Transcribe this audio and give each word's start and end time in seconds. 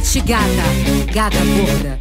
Sofete 0.00 0.20
gata, 0.22 1.12
gata 1.12 1.36
gorda. 1.44 1.98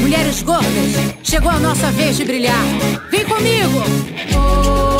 Mulheres 0.00 0.42
gordas, 0.42 1.14
chegou 1.22 1.50
a 1.50 1.58
nossa 1.58 1.90
vez 1.90 2.16
de 2.16 2.24
brilhar. 2.24 2.64
Vem 3.10 3.24
comigo! 3.26 3.82
Sofete 4.32 4.93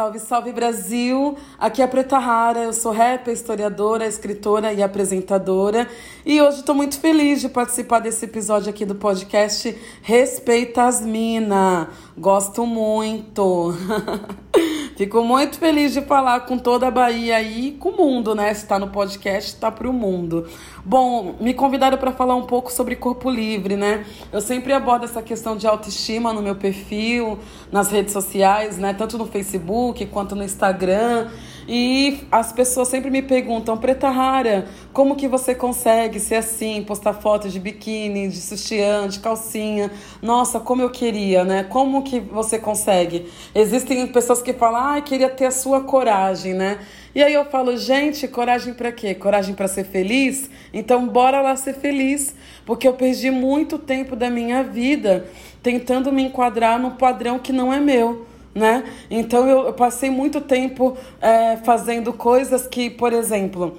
Salve, 0.00 0.18
salve 0.18 0.50
Brasil! 0.50 1.36
Aqui 1.58 1.82
é 1.82 1.84
a 1.84 1.88
Preta 1.88 2.16
Rara, 2.16 2.60
eu 2.60 2.72
sou 2.72 2.90
rapper, 2.90 3.34
historiadora, 3.34 4.06
escritora 4.06 4.72
e 4.72 4.82
apresentadora. 4.82 5.86
E 6.24 6.40
hoje 6.40 6.60
estou 6.60 6.74
muito 6.74 6.98
feliz 6.98 7.42
de 7.42 7.50
participar 7.50 7.98
desse 7.98 8.24
episódio 8.24 8.70
aqui 8.70 8.86
do 8.86 8.94
podcast 8.94 9.76
Respeita 10.00 10.84
as 10.84 11.02
Mina. 11.02 11.90
Gosto 12.16 12.64
muito! 12.64 13.74
Fico 15.00 15.24
muito 15.24 15.58
feliz 15.58 15.94
de 15.94 16.02
falar 16.02 16.40
com 16.40 16.58
toda 16.58 16.88
a 16.88 16.90
Bahia 16.90 17.40
e 17.40 17.72
com 17.72 17.88
o 17.88 17.96
mundo, 17.96 18.34
né? 18.34 18.52
Se 18.52 18.66
tá 18.66 18.78
no 18.78 18.88
podcast, 18.88 19.56
tá 19.56 19.70
pro 19.70 19.94
mundo. 19.94 20.46
Bom, 20.84 21.36
me 21.40 21.54
convidaram 21.54 21.96
para 21.96 22.12
falar 22.12 22.36
um 22.36 22.42
pouco 22.42 22.70
sobre 22.70 22.94
corpo 22.96 23.30
livre, 23.30 23.76
né? 23.76 24.04
Eu 24.30 24.42
sempre 24.42 24.74
abordo 24.74 25.06
essa 25.06 25.22
questão 25.22 25.56
de 25.56 25.66
autoestima 25.66 26.34
no 26.34 26.42
meu 26.42 26.54
perfil, 26.54 27.38
nas 27.72 27.90
redes 27.90 28.12
sociais, 28.12 28.76
né? 28.76 28.92
Tanto 28.92 29.16
no 29.16 29.24
Facebook 29.24 30.04
quanto 30.04 30.36
no 30.36 30.44
Instagram. 30.44 31.30
E 31.72 32.26
as 32.32 32.52
pessoas 32.52 32.88
sempre 32.88 33.12
me 33.12 33.22
perguntam, 33.22 33.78
Preta 33.78 34.10
Rara, 34.10 34.66
como 34.92 35.14
que 35.14 35.28
você 35.28 35.54
consegue 35.54 36.18
ser 36.18 36.34
assim, 36.34 36.82
postar 36.82 37.12
fotos 37.12 37.52
de 37.52 37.60
biquíni, 37.60 38.26
de 38.26 38.40
sutiã, 38.40 39.06
de 39.06 39.20
calcinha? 39.20 39.88
Nossa, 40.20 40.58
como 40.58 40.82
eu 40.82 40.90
queria, 40.90 41.44
né? 41.44 41.62
Como 41.62 42.02
que 42.02 42.18
você 42.18 42.58
consegue? 42.58 43.30
Existem 43.54 44.04
pessoas 44.08 44.42
que 44.42 44.52
falam, 44.52 44.96
ah, 44.96 45.00
queria 45.00 45.28
ter 45.28 45.46
a 45.46 45.52
sua 45.52 45.82
coragem, 45.82 46.54
né? 46.54 46.80
E 47.14 47.22
aí 47.22 47.34
eu 47.34 47.44
falo, 47.44 47.76
gente, 47.76 48.26
coragem 48.26 48.74
para 48.74 48.90
quê? 48.90 49.14
Coragem 49.14 49.54
para 49.54 49.68
ser 49.68 49.84
feliz? 49.84 50.50
Então 50.74 51.06
bora 51.06 51.40
lá 51.40 51.54
ser 51.54 51.74
feliz, 51.74 52.34
porque 52.66 52.88
eu 52.88 52.94
perdi 52.94 53.30
muito 53.30 53.78
tempo 53.78 54.16
da 54.16 54.28
minha 54.28 54.64
vida 54.64 55.24
tentando 55.62 56.10
me 56.10 56.24
enquadrar 56.24 56.80
num 56.80 56.90
padrão 56.90 57.38
que 57.38 57.52
não 57.52 57.72
é 57.72 57.78
meu 57.78 58.28
né? 58.54 58.84
Então 59.10 59.48
eu, 59.48 59.66
eu 59.66 59.72
passei 59.72 60.10
muito 60.10 60.40
tempo 60.40 60.96
é, 61.20 61.56
fazendo 61.58 62.12
coisas 62.12 62.66
que, 62.66 62.90
por 62.90 63.12
exemplo, 63.12 63.78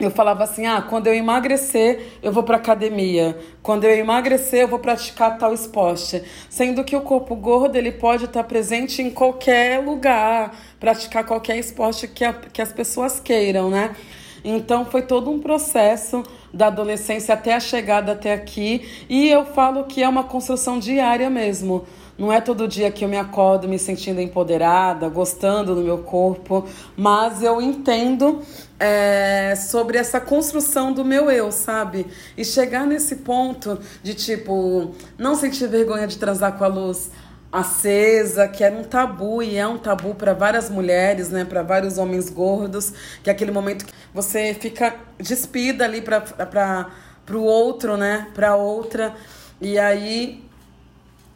eu 0.00 0.10
falava 0.10 0.44
assim: 0.44 0.66
ah, 0.66 0.80
quando 0.80 1.06
eu 1.06 1.14
emagrecer, 1.14 2.18
eu 2.22 2.32
vou 2.32 2.42
para 2.42 2.56
academia. 2.56 3.38
Quando 3.62 3.84
eu 3.84 3.90
emagrecer, 3.90 4.62
eu 4.62 4.68
vou 4.68 4.78
praticar 4.78 5.36
tal 5.36 5.52
esporte. 5.52 6.22
Sendo 6.48 6.82
que 6.82 6.96
o 6.96 7.02
corpo 7.02 7.36
gordo 7.36 7.76
ele 7.76 7.92
pode 7.92 8.24
estar 8.24 8.44
presente 8.44 9.02
em 9.02 9.10
qualquer 9.10 9.84
lugar, 9.84 10.56
praticar 10.80 11.24
qualquer 11.24 11.58
esporte 11.58 12.08
que, 12.08 12.24
a, 12.24 12.32
que 12.32 12.62
as 12.62 12.72
pessoas 12.72 13.20
queiram, 13.20 13.68
né? 13.68 13.94
Então 14.42 14.86
foi 14.86 15.02
todo 15.02 15.30
um 15.30 15.38
processo 15.38 16.22
da 16.52 16.68
adolescência 16.68 17.34
até 17.34 17.54
a 17.54 17.60
chegada 17.60 18.12
até 18.12 18.32
aqui. 18.32 18.88
E 19.06 19.28
eu 19.28 19.44
falo 19.44 19.84
que 19.84 20.02
é 20.02 20.08
uma 20.08 20.24
construção 20.24 20.78
diária 20.78 21.28
mesmo. 21.28 21.84
Não 22.20 22.30
é 22.30 22.38
todo 22.38 22.68
dia 22.68 22.90
que 22.90 23.02
eu 23.02 23.08
me 23.08 23.16
acordo 23.16 23.66
me 23.66 23.78
sentindo 23.78 24.20
empoderada, 24.20 25.08
gostando 25.08 25.74
do 25.74 25.80
meu 25.80 26.02
corpo, 26.02 26.68
mas 26.94 27.42
eu 27.42 27.62
entendo 27.62 28.42
é, 28.78 29.54
sobre 29.56 29.96
essa 29.96 30.20
construção 30.20 30.92
do 30.92 31.02
meu 31.02 31.30
eu, 31.30 31.50
sabe? 31.50 32.06
E 32.36 32.44
chegar 32.44 32.86
nesse 32.86 33.16
ponto 33.16 33.78
de 34.02 34.12
tipo, 34.12 34.94
não 35.16 35.34
sentir 35.34 35.66
vergonha 35.66 36.06
de 36.06 36.18
transar 36.18 36.58
com 36.58 36.64
a 36.64 36.66
luz 36.66 37.10
acesa, 37.50 38.46
que 38.46 38.62
era 38.62 38.76
um 38.76 38.84
tabu 38.84 39.42
e 39.42 39.56
é 39.56 39.66
um 39.66 39.78
tabu 39.78 40.14
para 40.14 40.34
várias 40.34 40.68
mulheres, 40.68 41.30
né, 41.30 41.46
para 41.46 41.62
vários 41.62 41.96
homens 41.96 42.28
gordos, 42.28 42.92
que 43.22 43.30
é 43.30 43.32
aquele 43.32 43.50
momento 43.50 43.86
que 43.86 43.94
você 44.12 44.52
fica 44.52 44.94
despida 45.18 45.86
ali 45.86 46.02
para 46.02 46.20
para 46.20 47.38
o 47.38 47.44
outro, 47.44 47.96
né, 47.96 48.28
para 48.34 48.56
outra. 48.56 49.14
E 49.58 49.78
aí 49.78 50.49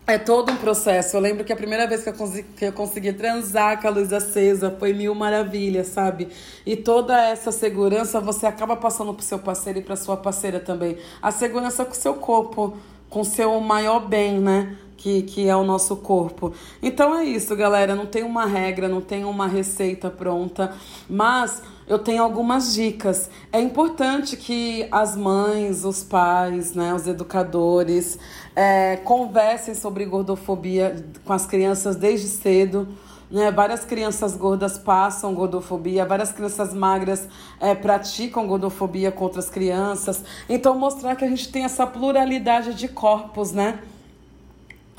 é 0.06 0.18
todo 0.18 0.52
um 0.52 0.56
processo. 0.56 1.16
Eu 1.16 1.20
lembro 1.20 1.44
que 1.44 1.52
a 1.52 1.56
primeira 1.56 1.86
vez 1.86 2.02
que 2.02 2.10
eu, 2.10 2.14
consegui, 2.14 2.42
que 2.56 2.64
eu 2.66 2.72
consegui 2.72 3.12
transar 3.12 3.80
com 3.80 3.88
a 3.88 3.90
luz 3.90 4.12
acesa 4.12 4.74
foi 4.78 4.92
mil 4.92 5.14
maravilhas, 5.14 5.88
sabe? 5.88 6.28
E 6.66 6.76
toda 6.76 7.18
essa 7.20 7.50
segurança 7.50 8.20
você 8.20 8.46
acaba 8.46 8.76
passando 8.76 9.14
pro 9.14 9.24
seu 9.24 9.38
parceiro 9.38 9.78
e 9.78 9.82
pra 9.82 9.96
sua 9.96 10.16
parceira 10.16 10.60
também. 10.60 10.98
A 11.22 11.30
segurança 11.30 11.84
com 11.84 11.92
o 11.92 11.94
seu 11.94 12.14
corpo, 12.14 12.76
com 13.08 13.20
o 13.20 13.24
seu 13.24 13.58
maior 13.60 14.00
bem, 14.00 14.38
né? 14.38 14.76
Que, 14.96 15.22
que 15.22 15.48
é 15.48 15.56
o 15.56 15.64
nosso 15.64 15.96
corpo. 15.96 16.52
Então 16.82 17.14
é 17.14 17.24
isso, 17.24 17.54
galera. 17.56 17.94
Não 17.94 18.06
tem 18.06 18.22
uma 18.22 18.46
regra, 18.46 18.88
não 18.88 19.00
tem 19.00 19.24
uma 19.24 19.46
receita 19.46 20.10
pronta, 20.10 20.74
mas 21.08 21.62
eu 21.86 21.98
tenho 21.98 22.22
algumas 22.22 22.74
dicas. 22.74 23.30
É 23.52 23.60
importante 23.60 24.36
que 24.36 24.88
as 24.90 25.16
mães, 25.16 25.84
os 25.84 26.02
pais, 26.02 26.74
né, 26.74 26.94
os 26.94 27.06
educadores 27.06 28.18
é, 28.56 28.96
conversem 28.96 29.74
sobre 29.74 30.04
gordofobia 30.04 31.04
com 31.24 31.32
as 31.32 31.46
crianças 31.46 31.96
desde 31.96 32.28
cedo. 32.28 32.88
Né? 33.30 33.50
Várias 33.50 33.84
crianças 33.84 34.36
gordas 34.36 34.78
passam 34.78 35.34
gordofobia, 35.34 36.04
várias 36.04 36.32
crianças 36.32 36.72
magras 36.72 37.28
é, 37.60 37.74
praticam 37.74 38.46
gordofobia 38.46 39.10
com 39.10 39.24
outras 39.24 39.50
crianças. 39.50 40.22
Então, 40.48 40.78
mostrar 40.78 41.16
que 41.16 41.24
a 41.24 41.28
gente 41.28 41.50
tem 41.50 41.64
essa 41.64 41.86
pluralidade 41.86 42.74
de 42.74 42.88
corpos, 42.88 43.52
né? 43.52 43.80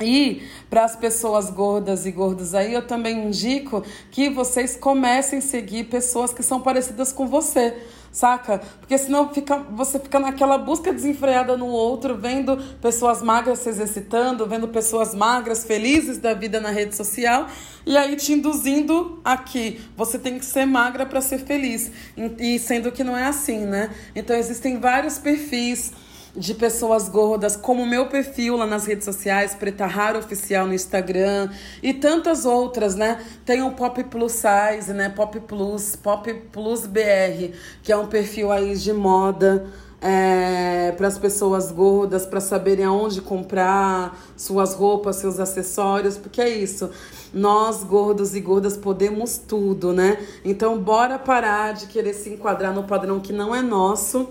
E 0.00 0.42
para 0.68 0.84
as 0.84 0.94
pessoas 0.94 1.48
gordas 1.48 2.04
e 2.04 2.10
gordos 2.10 2.54
aí, 2.54 2.74
eu 2.74 2.86
também 2.86 3.28
indico 3.28 3.82
que 4.10 4.28
vocês 4.28 4.76
comecem 4.76 5.38
a 5.38 5.42
seguir 5.42 5.84
pessoas 5.84 6.34
que 6.34 6.42
são 6.42 6.60
parecidas 6.60 7.12
com 7.12 7.26
você, 7.26 7.74
saca? 8.12 8.60
Porque 8.78 8.98
senão 8.98 9.32
fica, 9.32 9.56
você 9.70 9.98
fica 9.98 10.20
naquela 10.20 10.58
busca 10.58 10.92
desenfreada 10.92 11.56
no 11.56 11.66
outro, 11.66 12.14
vendo 12.14 12.58
pessoas 12.82 13.22
magras 13.22 13.60
se 13.60 13.70
exercitando, 13.70 14.46
vendo 14.46 14.68
pessoas 14.68 15.14
magras 15.14 15.64
felizes 15.64 16.18
da 16.18 16.34
vida 16.34 16.60
na 16.60 16.70
rede 16.70 16.94
social, 16.94 17.46
e 17.86 17.96
aí 17.96 18.16
te 18.16 18.34
induzindo 18.34 19.18
aqui, 19.24 19.80
você 19.96 20.18
tem 20.18 20.38
que 20.38 20.44
ser 20.44 20.66
magra 20.66 21.06
para 21.06 21.22
ser 21.22 21.38
feliz. 21.38 21.90
E 22.38 22.58
sendo 22.58 22.92
que 22.92 23.02
não 23.02 23.16
é 23.16 23.24
assim, 23.24 23.64
né? 23.64 23.94
Então 24.14 24.36
existem 24.36 24.78
vários 24.78 25.16
perfis 25.18 25.92
de 26.36 26.52
pessoas 26.54 27.08
gordas, 27.08 27.56
como 27.56 27.82
o 27.82 27.86
meu 27.86 28.06
perfil 28.06 28.56
lá 28.56 28.66
nas 28.66 28.84
redes 28.84 29.04
sociais, 29.04 29.54
Preta 29.54 29.86
Rara 29.86 30.18
Oficial 30.18 30.66
no 30.66 30.74
Instagram 30.74 31.48
e 31.82 31.94
tantas 31.94 32.44
outras, 32.44 32.94
né? 32.94 33.24
Tem 33.44 33.62
o 33.62 33.72
Pop 33.72 34.02
Plus 34.04 34.32
Size, 34.32 34.92
né? 34.92 35.08
Pop 35.08 35.38
Plus, 35.40 35.96
Pop 35.96 36.32
Plus 36.52 36.86
BR, 36.86 37.54
que 37.82 37.90
é 37.90 37.96
um 37.96 38.06
perfil 38.06 38.52
aí 38.52 38.76
de 38.76 38.92
moda. 38.92 39.66
É, 39.98 40.92
para 40.92 41.08
as 41.08 41.18
pessoas 41.18 41.72
gordas, 41.72 42.26
para 42.26 42.38
saberem 42.38 42.84
aonde 42.84 43.22
comprar 43.22 44.16
suas 44.36 44.74
roupas, 44.74 45.16
seus 45.16 45.40
acessórios, 45.40 46.18
porque 46.18 46.40
é 46.40 46.48
isso. 46.50 46.90
Nós, 47.32 47.82
gordos 47.82 48.34
e 48.36 48.40
gordas, 48.40 48.76
podemos 48.76 49.38
tudo, 49.38 49.94
né? 49.94 50.18
Então, 50.44 50.78
bora 50.78 51.18
parar 51.18 51.72
de 51.72 51.86
querer 51.86 52.12
se 52.12 52.28
enquadrar 52.28 52.74
no 52.74 52.84
padrão 52.84 53.18
que 53.18 53.32
não 53.32 53.54
é 53.54 53.62
nosso 53.62 54.28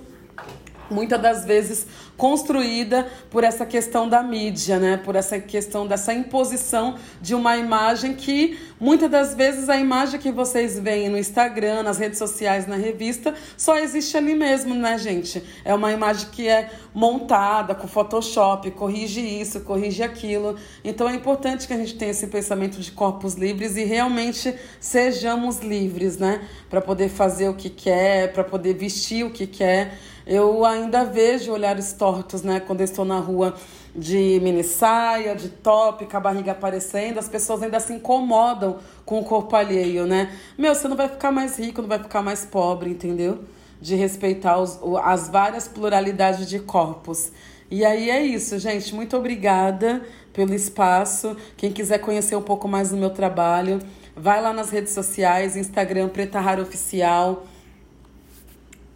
muitas 0.90 1.22
das 1.22 1.46
vezes 1.46 1.88
construída 2.18 3.07
por 3.29 3.44
essa 3.44 3.66
questão 3.66 4.07
da 4.07 4.23
mídia, 4.23 4.79
né? 4.79 4.97
Por 4.97 5.16
essa 5.16 5.40
questão 5.40 5.85
dessa 5.85 6.13
imposição 6.13 6.96
de 7.22 7.35
uma 7.35 7.57
imagem 7.57 8.13
que 8.13 8.57
muitas 8.79 9.09
das 9.09 9.35
vezes 9.35 9.69
a 9.69 9.78
imagem 9.78 10.19
que 10.19 10.31
vocês 10.31 10.79
veem 10.79 11.09
no 11.09 11.18
Instagram, 11.18 11.84
nas 11.84 11.97
redes 11.97 12.18
sociais, 12.18 12.68
na 12.68 12.75
revista, 12.75 13.34
só 13.57 13.78
existe 13.78 14.16
ali 14.16 14.34
mesmo, 14.34 14.73
né, 14.73 14.97
gente? 14.97 15.44
É 15.63 15.73
uma 15.73 15.91
imagem 15.91 16.29
que 16.32 16.47
é 16.47 16.70
montada 16.93 17.76
com 17.76 17.88
Photoshop, 17.88 18.72
corrige 18.72 19.20
isso, 19.20 19.59
corrige 19.61 20.02
aquilo. 20.02 20.55
Então 20.84 21.09
é 21.09 21.16
importante 21.16 21.67
que 21.67 21.73
a 21.73 21.78
gente 21.78 21.96
tenha 21.96 22.11
esse 22.11 22.28
pensamento 22.28 22.79
de 22.79 22.91
corpos 22.91 23.34
livres 23.34 23.76
e 23.76 23.84
realmente 23.84 24.55
sejamos 24.79 25.59
livres, 25.59 26.17
né? 26.17 26.41
Para 26.70 26.81
poder 26.81 27.09
fazer 27.09 27.49
o 27.49 27.53
que 27.53 27.70
quer, 27.70 28.31
para 28.31 28.43
poder 28.43 28.73
vestir 28.73 29.26
o 29.26 29.29
que 29.29 29.46
quer. 29.46 29.97
Eu 30.25 30.66
ainda 30.66 31.03
vejo 31.03 31.51
olhares 31.51 31.93
tortos, 31.93 32.41
né? 32.41 32.59
Quando 32.59 32.81
eu 32.81 32.85
estou 32.85 33.05
na 33.05 33.19
rua 33.19 33.53
de 33.95 34.39
mini 34.41 34.63
saia, 34.63 35.35
de 35.35 35.49
top, 35.49 36.05
com 36.05 36.17
a 36.17 36.19
barriga 36.19 36.51
aparecendo, 36.51 37.19
as 37.19 37.29
pessoas 37.29 37.61
ainda 37.61 37.79
se 37.79 37.93
incomodam 37.93 38.77
com 39.05 39.19
o 39.19 39.23
corpo 39.23 39.55
alheio, 39.55 40.07
né? 40.07 40.35
Meu, 40.57 40.73
você 40.73 40.87
não 40.87 40.97
vai 40.97 41.07
ficar 41.07 41.31
mais 41.31 41.59
rico, 41.59 41.81
não 41.81 41.87
vai 41.87 41.99
ficar 41.99 42.23
mais 42.23 42.43
pobre, 42.43 42.89
entendeu? 42.89 43.43
De 43.79 43.95
respeitar 43.95 44.57
os, 44.57 44.79
as 45.03 45.29
várias 45.29 45.67
pluralidades 45.67 46.49
de 46.49 46.59
corpos. 46.59 47.31
E 47.69 47.85
aí 47.85 48.09
é 48.09 48.23
isso, 48.23 48.57
gente. 48.57 48.95
Muito 48.95 49.16
obrigada 49.16 50.01
pelo 50.33 50.55
espaço. 50.55 51.37
Quem 51.55 51.71
quiser 51.71 51.99
conhecer 51.99 52.35
um 52.35 52.41
pouco 52.41 52.67
mais 52.67 52.89
do 52.89 52.97
meu 52.97 53.11
trabalho, 53.11 53.79
vai 54.16 54.41
lá 54.41 54.51
nas 54.51 54.71
redes 54.71 54.91
sociais, 54.91 55.55
Instagram 55.55 56.09
Preta 56.09 56.39
Rara 56.39 56.61
Oficial 56.63 57.45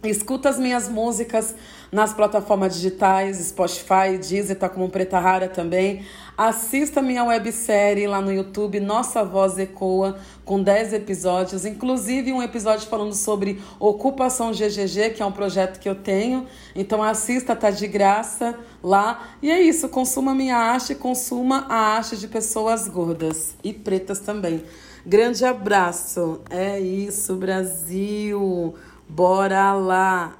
Escuta 0.02 0.48
as 0.48 0.58
minhas 0.58 0.88
músicas 0.88 1.54
nas 1.92 2.14
plataformas 2.14 2.74
digitais, 2.74 3.36
Spotify, 3.36 4.16
Deezer, 4.18 4.58
tá 4.58 4.66
como 4.66 4.88
Preta 4.88 5.18
Rara 5.18 5.46
também. 5.46 6.06
Assista 6.38 7.02
minha 7.02 7.22
websérie 7.22 8.06
lá 8.06 8.18
no 8.18 8.32
YouTube, 8.32 8.80
Nossa 8.80 9.22
Voz 9.22 9.58
Ecoa, 9.58 10.16
com 10.42 10.62
10 10.62 10.94
episódios, 10.94 11.66
inclusive 11.66 12.32
um 12.32 12.42
episódio 12.42 12.88
falando 12.88 13.12
sobre 13.12 13.60
Ocupação 13.78 14.52
GGG, 14.52 15.10
que 15.10 15.22
é 15.22 15.26
um 15.26 15.32
projeto 15.32 15.78
que 15.78 15.88
eu 15.88 15.94
tenho. 15.94 16.46
Então 16.74 17.02
assista, 17.02 17.54
tá 17.54 17.70
de 17.70 17.86
graça 17.86 18.58
lá. 18.82 19.28
E 19.42 19.50
é 19.50 19.60
isso, 19.60 19.86
consuma 19.90 20.34
minha 20.34 20.56
arte, 20.56 20.94
consuma 20.94 21.66
a 21.68 21.96
arte 21.96 22.16
de 22.16 22.26
pessoas 22.26 22.88
gordas 22.88 23.54
e 23.62 23.70
pretas 23.70 24.18
também. 24.18 24.64
Grande 25.04 25.44
abraço. 25.44 26.40
É 26.50 26.78
isso, 26.78 27.34
Brasil. 27.36 28.74
Bora 29.10 29.72
lá. 29.72 30.38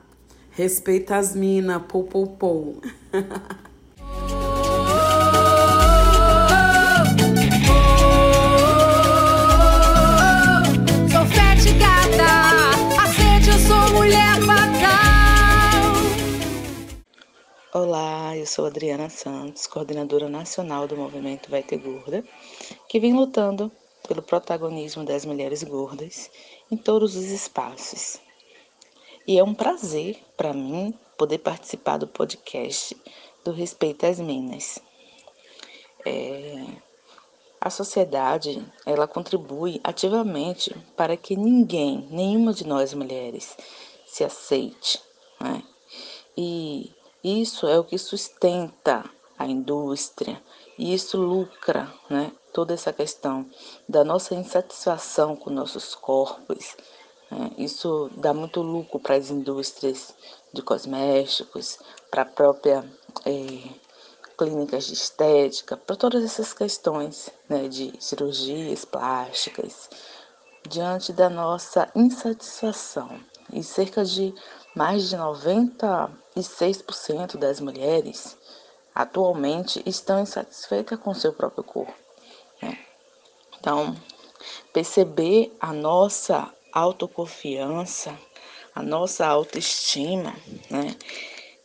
Respeita 0.52 1.16
as 1.16 1.34
minas. 1.34 1.82
Pou, 1.88 2.04
pou, 2.04 2.28
pou. 2.28 2.80
Sou 11.10 11.26
fete 11.26 11.72
gata, 11.72 12.30
aceite, 13.02 13.50
eu 13.50 13.58
sou 13.58 13.98
mulher 13.98 14.36
fatal. 14.46 15.90
Olá, 17.74 18.36
eu 18.36 18.46
sou 18.46 18.66
Adriana 18.66 19.10
Santos, 19.10 19.66
coordenadora 19.66 20.28
nacional 20.28 20.86
do 20.86 20.96
movimento 20.96 21.50
Vai 21.50 21.64
Ter 21.64 21.78
Gorda, 21.78 22.22
que 22.88 23.00
vem 23.00 23.14
lutando 23.14 23.72
pelo 24.06 24.22
protagonismo 24.22 25.04
das 25.04 25.24
mulheres 25.24 25.64
gordas 25.64 26.30
em 26.70 26.76
todos 26.76 27.16
os 27.16 27.24
espaços. 27.32 28.29
E 29.30 29.38
é 29.38 29.44
um 29.44 29.54
prazer 29.54 30.20
para 30.36 30.52
mim 30.52 30.92
poder 31.16 31.38
participar 31.38 31.98
do 31.98 32.08
podcast 32.08 33.00
do 33.44 33.52
Respeito 33.52 34.04
às 34.04 34.18
Minas. 34.18 34.80
É, 36.04 36.64
a 37.60 37.70
sociedade 37.70 38.60
ela 38.84 39.06
contribui 39.06 39.80
ativamente 39.84 40.74
para 40.96 41.16
que 41.16 41.36
ninguém, 41.36 42.08
nenhuma 42.10 42.52
de 42.52 42.66
nós 42.66 42.92
mulheres, 42.92 43.56
se 44.04 44.24
aceite. 44.24 45.00
Né? 45.40 45.62
E 46.36 46.92
isso 47.22 47.68
é 47.68 47.78
o 47.78 47.84
que 47.84 47.98
sustenta 47.98 49.08
a 49.38 49.46
indústria, 49.46 50.42
e 50.76 50.92
isso 50.92 51.16
lucra 51.16 51.88
né? 52.10 52.32
toda 52.52 52.74
essa 52.74 52.92
questão 52.92 53.48
da 53.88 54.02
nossa 54.02 54.34
insatisfação 54.34 55.36
com 55.36 55.50
nossos 55.50 55.94
corpos, 55.94 56.74
isso 57.56 58.10
dá 58.16 58.34
muito 58.34 58.60
lucro 58.62 58.98
para 58.98 59.14
as 59.14 59.30
indústrias 59.30 60.12
de 60.52 60.62
cosméticos, 60.62 61.78
para 62.10 62.22
a 62.22 62.26
própria 62.26 62.84
é, 63.24 63.68
clínicas 64.36 64.86
de 64.86 64.94
estética, 64.94 65.76
para 65.76 65.94
todas 65.96 66.24
essas 66.24 66.52
questões 66.52 67.30
né, 67.48 67.68
de 67.68 67.92
cirurgias 68.00 68.84
plásticas, 68.84 69.88
diante 70.68 71.12
da 71.12 71.28
nossa 71.28 71.88
insatisfação. 71.94 73.20
E 73.52 73.62
cerca 73.62 74.04
de 74.04 74.34
mais 74.74 75.08
de 75.08 75.16
96% 75.16 77.36
das 77.36 77.60
mulheres 77.60 78.36
atualmente 78.94 79.82
estão 79.86 80.20
insatisfeitas 80.20 80.98
com 80.98 81.14
seu 81.14 81.32
próprio 81.32 81.62
corpo. 81.62 81.94
Né? 82.62 82.78
Então, 83.58 83.96
perceber 84.72 85.56
a 85.60 85.72
nossa 85.72 86.52
autoconfiança, 86.72 88.18
a 88.74 88.82
nossa 88.82 89.26
autoestima, 89.26 90.34
né, 90.70 90.96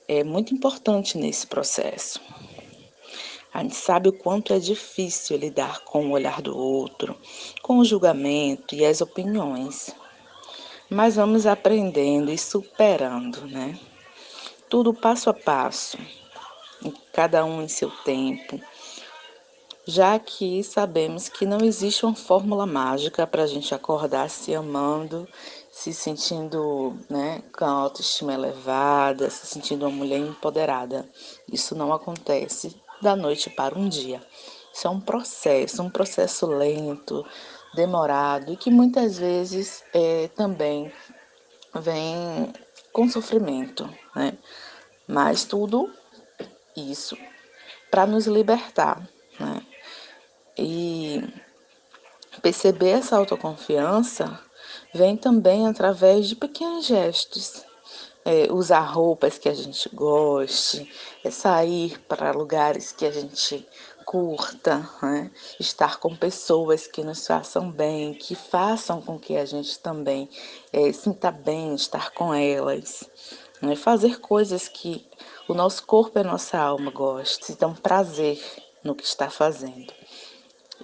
é 0.07 0.23
muito 0.23 0.53
importante 0.53 1.17
nesse 1.17 1.47
processo. 1.47 2.19
A 3.53 3.61
gente 3.61 3.75
sabe 3.75 4.09
o 4.09 4.13
quanto 4.13 4.53
é 4.53 4.59
difícil 4.59 5.37
lidar 5.37 5.79
com 5.85 6.07
o 6.07 6.11
olhar 6.11 6.41
do 6.41 6.57
outro, 6.57 7.15
com 7.61 7.77
o 7.77 7.85
julgamento 7.85 8.75
e 8.75 8.85
as 8.85 8.99
opiniões. 8.99 9.95
Mas 10.89 11.15
vamos 11.15 11.47
aprendendo 11.47 12.31
e 12.31 12.37
superando, 12.37 13.47
né? 13.47 13.79
Tudo 14.69 14.93
passo 14.93 15.29
a 15.29 15.33
passo, 15.33 15.97
cada 17.13 17.45
um 17.45 17.61
em 17.61 17.67
seu 17.69 17.89
tempo, 17.89 18.59
já 19.87 20.17
que 20.17 20.63
sabemos 20.63 21.29
que 21.29 21.45
não 21.45 21.59
existe 21.59 22.05
uma 22.05 22.15
fórmula 22.15 22.65
mágica 22.65 23.27
para 23.27 23.43
a 23.43 23.47
gente 23.47 23.73
acordar 23.73 24.29
se 24.29 24.55
amando, 24.55 25.27
se 25.71 25.93
sentindo 25.93 26.97
né, 27.09 27.43
com 27.55 27.65
a 27.65 27.69
autoestima 27.69 28.33
elevada, 28.33 29.29
se 29.29 29.45
sentindo 29.45 29.85
uma 29.85 29.95
mulher 29.95 30.19
empoderada. 30.19 31.07
Isso 31.51 31.75
não 31.75 31.93
acontece 31.93 32.75
da 33.01 33.15
noite 33.15 33.49
para 33.49 33.77
um 33.77 33.87
dia. 33.87 34.25
Isso 34.73 34.87
é 34.87 34.89
um 34.89 34.99
processo, 34.99 35.83
um 35.83 35.89
processo 35.89 36.47
lento, 36.47 37.25
demorado 37.75 38.51
e 38.51 38.57
que 38.57 38.71
muitas 38.71 39.17
vezes 39.17 39.83
é, 39.93 40.29
também 40.29 40.91
vem 41.73 42.51
com 42.91 43.07
sofrimento, 43.09 43.87
né? 44.15 44.37
Mas 45.07 45.43
tudo 45.43 45.91
isso 46.75 47.17
para 47.91 48.07
nos 48.07 48.25
libertar, 48.25 49.07
né? 49.39 49.61
E 50.57 51.23
perceber 52.41 52.91
essa 52.91 53.17
autoconfiança 53.17 54.39
vem 54.93 55.17
também 55.17 55.67
através 55.67 56.27
de 56.27 56.35
pequenos 56.35 56.85
gestos. 56.85 57.63
É, 58.27 58.51
usar 58.51 58.79
roupas 58.79 59.37
que 59.37 59.47
a 59.47 59.53
gente 59.53 59.87
goste, 59.93 60.91
é 61.23 61.29
sair 61.29 61.99
para 62.07 62.31
lugares 62.31 62.91
que 62.91 63.05
a 63.05 63.11
gente 63.11 63.67
curta, 64.03 64.89
né? 65.01 65.29
estar 65.59 65.99
com 65.99 66.15
pessoas 66.15 66.87
que 66.87 67.03
nos 67.03 67.27
façam 67.27 67.71
bem, 67.71 68.13
que 68.13 68.33
façam 68.33 68.99
com 68.99 69.19
que 69.19 69.35
a 69.35 69.45
gente 69.45 69.77
também 69.79 70.29
é, 70.71 70.91
sinta 70.91 71.29
bem 71.29 71.75
estar 71.75 72.11
com 72.11 72.33
elas. 72.33 73.03
Né? 73.61 73.75
Fazer 73.75 74.19
coisas 74.19 74.67
que 74.67 75.05
o 75.47 75.53
nosso 75.53 75.85
corpo 75.85 76.17
e 76.17 76.21
a 76.21 76.23
nossa 76.23 76.57
alma 76.57 76.91
gostem, 76.91 77.47
sintam 77.47 77.73
prazer 77.73 78.41
no 78.83 78.95
que 78.95 79.03
está 79.03 79.29
fazendo. 79.29 79.91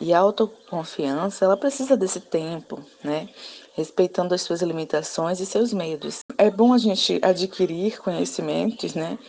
E 0.01 0.11
a 0.15 0.19
autoconfiança, 0.19 1.45
ela 1.45 1.55
precisa 1.55 1.95
desse 1.95 2.19
tempo, 2.19 2.83
né? 3.03 3.29
Respeitando 3.75 4.33
as 4.33 4.41
suas 4.41 4.63
limitações 4.63 5.39
e 5.39 5.45
seus 5.45 5.71
medos. 5.71 6.21
É 6.39 6.49
bom 6.49 6.73
a 6.73 6.79
gente 6.79 7.19
adquirir 7.21 8.01
conhecimentos, 8.01 8.95
né? 8.95 9.19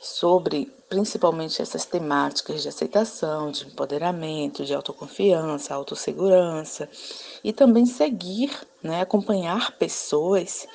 Sobre 0.00 0.72
principalmente 0.88 1.60
essas 1.60 1.84
temáticas 1.84 2.62
de 2.62 2.68
aceitação, 2.68 3.50
de 3.50 3.66
empoderamento, 3.66 4.64
de 4.64 4.72
autoconfiança, 4.72 5.74
autossegurança 5.74 6.88
e 7.44 7.52
também 7.52 7.84
seguir, 7.84 8.50
né, 8.82 9.02
acompanhar 9.02 9.76
pessoas 9.76 10.66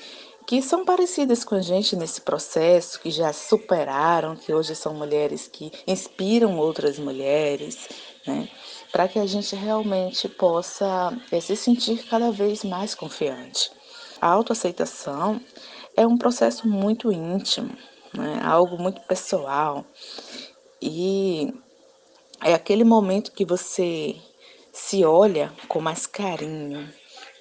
que 0.45 0.61
são 0.61 0.83
parecidas 0.83 1.43
com 1.45 1.55
a 1.55 1.61
gente 1.61 1.95
nesse 1.95 2.21
processo, 2.21 2.99
que 2.99 3.09
já 3.09 3.31
superaram, 3.31 4.35
que 4.35 4.53
hoje 4.53 4.75
são 4.75 4.93
mulheres 4.93 5.47
que 5.47 5.71
inspiram 5.87 6.57
outras 6.57 6.99
mulheres, 6.99 7.87
né? 8.27 8.49
Para 8.91 9.07
que 9.07 9.19
a 9.19 9.25
gente 9.25 9.55
realmente 9.55 10.27
possa 10.27 11.17
é, 11.31 11.39
se 11.39 11.55
sentir 11.55 12.03
cada 12.07 12.31
vez 12.31 12.63
mais 12.63 12.93
confiante. 12.93 13.71
A 14.19 14.27
autoaceitação 14.27 15.39
é 15.95 16.05
um 16.05 16.17
processo 16.17 16.67
muito 16.67 17.11
íntimo, 17.11 17.75
né? 18.13 18.41
algo 18.43 18.77
muito 18.77 19.01
pessoal 19.01 19.85
e 20.81 21.53
é 22.43 22.53
aquele 22.53 22.83
momento 22.83 23.31
que 23.31 23.45
você 23.45 24.15
se 24.73 25.03
olha 25.05 25.53
com 25.67 25.79
mais 25.79 26.05
carinho, 26.05 26.87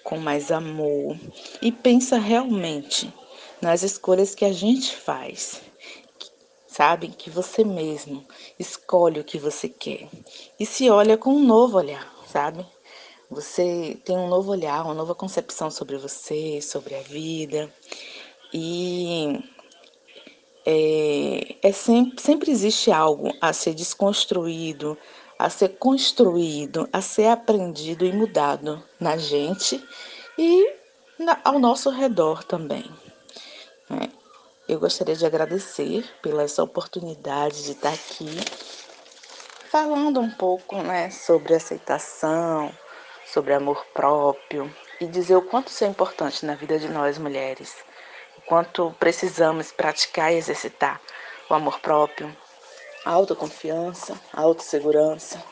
com 0.05 0.19
mais 0.19 0.51
amor 0.51 1.17
e 1.61 1.71
pensa 1.71 2.19
realmente 2.19 3.13
nas 3.61 3.83
escolhas 3.83 4.35
que 4.35 4.45
a 4.45 4.53
gente 4.53 4.97
faz 4.97 5.61
sabe 6.71 7.09
que 7.09 7.29
você 7.29 7.65
mesmo 7.65 8.25
escolhe 8.59 9.19
o 9.19 9.25
que 9.25 9.39
você 9.39 9.69
quer 9.69 10.09
e 10.59 10.65
se 10.65 10.89
olha 10.89 11.19
com 11.19 11.35
um 11.35 11.45
novo 11.45 11.77
olhar, 11.77 12.09
sabe? 12.27 12.65
Você 13.29 13.99
tem 14.05 14.17
um 14.17 14.29
novo 14.29 14.53
olhar, 14.53 14.85
uma 14.85 14.95
nova 14.95 15.15
concepção 15.15 15.71
sobre 15.71 15.97
você, 15.97 16.61
sobre 16.63 16.95
a 16.95 17.03
vida 17.03 17.73
e 18.55 19.43
é, 20.65 21.57
é 21.61 21.73
sempre, 21.73 22.23
sempre 22.23 22.51
existe 22.53 22.93
algo 22.93 23.33
a 23.41 23.53
ser 23.53 23.75
desconstruído, 23.75 24.97
a 25.39 25.51
ser 25.51 25.71
construído, 25.71 26.89
a 26.93 27.01
ser 27.01 27.27
aprendido 27.27 28.05
e 28.05 28.13
mudado 28.13 28.83
na 28.99 29.17
gente 29.17 29.83
e 30.39 30.73
na, 31.19 31.41
ao 31.45 31.59
nosso 31.59 31.91
redor 31.91 32.45
também. 32.45 32.85
Né? 33.89 34.09
Eu 34.71 34.79
gostaria 34.79 35.17
de 35.17 35.27
agradecer 35.27 36.09
pela 36.23 36.45
essa 36.45 36.63
oportunidade 36.63 37.65
de 37.65 37.73
estar 37.73 37.93
aqui 37.93 38.39
falando 39.69 40.21
um 40.21 40.31
pouco 40.31 40.77
né, 40.77 41.11
sobre 41.11 41.57
aceitação, 41.57 42.73
sobre 43.27 43.53
amor 43.53 43.85
próprio 43.93 44.73
e 45.01 45.09
dizer 45.09 45.35
o 45.35 45.43
quanto 45.43 45.71
isso 45.71 45.83
é 45.83 45.89
importante 45.89 46.47
na 46.47 46.55
vida 46.55 46.79
de 46.79 46.87
nós 46.87 47.19
mulheres, 47.19 47.75
o 48.39 48.43
quanto 48.43 48.95
precisamos 48.97 49.73
praticar 49.73 50.33
e 50.33 50.37
exercitar 50.37 51.01
o 51.49 51.55
amor 51.55 51.81
próprio, 51.81 52.33
a 53.05 53.11
autoconfiança, 53.11 54.15
a 54.33 54.41
autossegurança, 54.43 55.43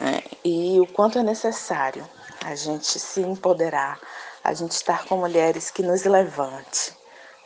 né? 0.00 0.20
e 0.44 0.80
o 0.80 0.86
quanto 0.88 1.16
é 1.16 1.22
necessário 1.22 2.04
a 2.44 2.56
gente 2.56 2.98
se 2.98 3.20
empoderar, 3.20 4.00
a 4.42 4.52
gente 4.52 4.72
estar 4.72 5.04
com 5.04 5.16
mulheres 5.18 5.70
que 5.70 5.84
nos 5.84 6.02
levante, 6.02 6.98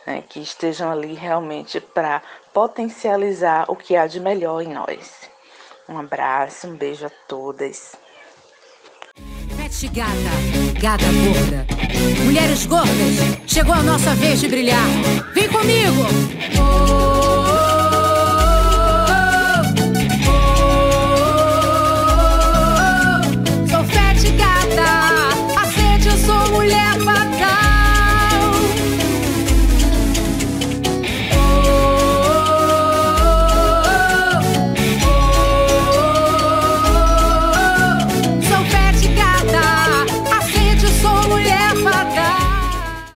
né? 0.06 0.22
que 0.28 0.40
estejam 0.40 0.90
ali 0.90 1.14
realmente 1.14 1.80
para 1.80 2.22
potencializar 2.52 3.64
o 3.68 3.76
que 3.76 3.96
há 3.96 4.06
de 4.06 4.20
melhor 4.20 4.60
em 4.62 4.72
nós. 4.72 5.28
Um 5.88 5.98
abraço, 5.98 6.66
um 6.66 6.76
beijo 6.76 7.06
a 7.06 7.10
todas. 7.28 7.96
Pet 9.56 9.88
gata, 9.88 10.80
gata 10.80 11.04
gorda. 11.04 11.66
Mulheres 12.24 12.66
gordas, 12.66 13.46
chegou 13.46 13.74
a 13.74 13.82
nossa 13.82 14.14
vez 14.14 14.40
de 14.40 14.48
brilhar. 14.48 14.86
Vem 15.34 15.48
comigo! 15.48 16.02
Oh. 16.58 17.43